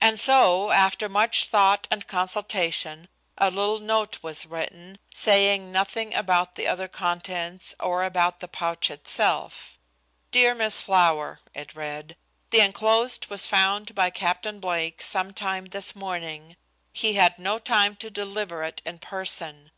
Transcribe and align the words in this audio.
And 0.00 0.20
so, 0.20 0.70
after 0.70 1.08
much 1.08 1.46
thought 1.48 1.88
and 1.90 2.06
consultation, 2.06 3.08
a 3.36 3.50
little 3.50 3.80
note 3.80 4.20
was 4.22 4.46
written, 4.46 5.00
saying 5.12 5.72
nothing 5.72 6.14
about 6.14 6.54
the 6.54 6.68
other 6.68 6.86
contents 6.86 7.74
or 7.80 8.04
about 8.04 8.38
the 8.38 8.46
pouch 8.46 8.88
itself. 8.88 9.80
"Dear 10.30 10.54
Miss 10.54 10.80
Flower:" 10.80 11.40
it 11.54 11.74
read. 11.74 12.16
"The 12.50 12.60
enclosed 12.60 13.26
was 13.30 13.46
found 13.48 13.96
by 13.96 14.10
Captain 14.10 14.60
Blake 14.60 15.02
some 15.02 15.32
time 15.34 15.64
this 15.66 15.92
morning. 15.96 16.56
He 16.92 17.14
had 17.14 17.36
no 17.36 17.58
time 17.58 17.96
to 17.96 18.10
deliver 18.10 18.62
it 18.62 18.80
in 18.86 19.00
person. 19.00 19.72